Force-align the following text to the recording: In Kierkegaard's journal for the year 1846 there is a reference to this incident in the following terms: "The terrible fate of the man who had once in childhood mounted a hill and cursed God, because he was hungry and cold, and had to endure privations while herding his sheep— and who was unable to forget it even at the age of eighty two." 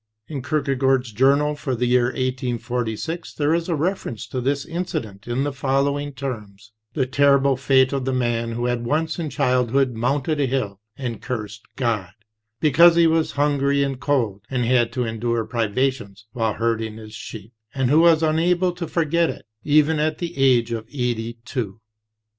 In 0.27 0.41
Kierkegaard's 0.41 1.11
journal 1.11 1.55
for 1.55 1.75
the 1.75 1.85
year 1.85 2.05
1846 2.05 3.35
there 3.35 3.53
is 3.53 3.69
a 3.69 3.75
reference 3.75 4.25
to 4.29 4.41
this 4.41 4.65
incident 4.65 5.27
in 5.27 5.43
the 5.43 5.53
following 5.53 6.11
terms: 6.11 6.71
"The 6.95 7.05
terrible 7.05 7.55
fate 7.55 7.93
of 7.93 8.05
the 8.05 8.11
man 8.11 8.53
who 8.53 8.65
had 8.65 8.83
once 8.83 9.19
in 9.19 9.29
childhood 9.29 9.91
mounted 9.93 10.39
a 10.39 10.47
hill 10.47 10.79
and 10.97 11.21
cursed 11.21 11.61
God, 11.75 12.09
because 12.59 12.95
he 12.95 13.05
was 13.05 13.33
hungry 13.33 13.83
and 13.83 13.99
cold, 13.99 14.41
and 14.49 14.65
had 14.65 14.91
to 14.93 15.05
endure 15.05 15.45
privations 15.45 16.25
while 16.31 16.53
herding 16.55 16.97
his 16.97 17.13
sheep— 17.13 17.53
and 17.75 17.91
who 17.91 17.99
was 17.99 18.23
unable 18.23 18.71
to 18.71 18.87
forget 18.87 19.29
it 19.29 19.45
even 19.63 19.99
at 19.99 20.17
the 20.17 20.35
age 20.35 20.71
of 20.71 20.87
eighty 20.91 21.37
two." 21.45 21.79